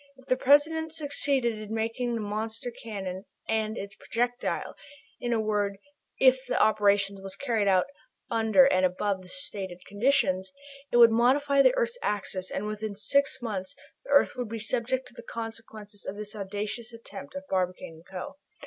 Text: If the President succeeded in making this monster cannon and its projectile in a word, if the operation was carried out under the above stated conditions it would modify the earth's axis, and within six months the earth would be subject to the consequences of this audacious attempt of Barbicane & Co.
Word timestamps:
If 0.17 0.25
the 0.25 0.35
President 0.35 0.95
succeeded 0.95 1.59
in 1.59 1.71
making 1.75 2.15
this 2.15 2.23
monster 2.23 2.71
cannon 2.71 3.25
and 3.47 3.77
its 3.77 3.93
projectile 3.95 4.73
in 5.19 5.31
a 5.31 5.39
word, 5.39 5.77
if 6.19 6.43
the 6.47 6.59
operation 6.59 7.21
was 7.21 7.35
carried 7.35 7.67
out 7.67 7.85
under 8.27 8.67
the 8.67 8.83
above 8.83 9.29
stated 9.29 9.85
conditions 9.85 10.51
it 10.91 10.97
would 10.97 11.11
modify 11.11 11.61
the 11.61 11.75
earth's 11.75 11.99
axis, 12.01 12.49
and 12.49 12.65
within 12.65 12.95
six 12.95 13.43
months 13.43 13.75
the 14.03 14.09
earth 14.09 14.35
would 14.35 14.49
be 14.49 14.57
subject 14.57 15.07
to 15.09 15.13
the 15.13 15.21
consequences 15.21 16.07
of 16.07 16.15
this 16.15 16.35
audacious 16.35 16.91
attempt 16.91 17.35
of 17.35 17.43
Barbicane 17.47 18.01
& 18.07 18.09
Co. 18.09 18.37